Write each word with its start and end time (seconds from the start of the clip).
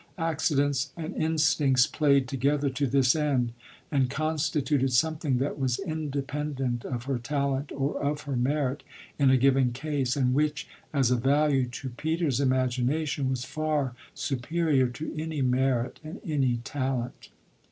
Accidents 0.17 0.91
and 0.97 1.15
instincts 1.15 1.85
played 1.85 2.27
together 2.27 2.71
to 2.71 2.87
this 2.87 3.15
end 3.15 3.51
and 3.91 4.09
constituted 4.09 4.93
something 4.93 5.37
that 5.37 5.59
was 5.59 5.77
independent 5.77 6.83
of 6.85 7.03
her 7.03 7.19
talent 7.19 7.71
or 7.71 8.01
of 8.01 8.21
her 8.21 8.35
merit 8.35 8.81
in 9.19 9.29
a 9.29 9.37
given 9.37 9.71
case, 9.73 10.15
and 10.15 10.33
which 10.33 10.67
as 10.91 11.11
a 11.11 11.15
value 11.15 11.67
to 11.67 11.89
Peter's 11.89 12.39
imagination 12.39 13.29
was 13.29 13.45
far 13.45 13.93
superior 14.15 14.87
to 14.87 15.13
any 15.15 15.43
merit 15.43 15.99
and 16.03 16.19
any 16.25 16.57
talent. 16.63 17.29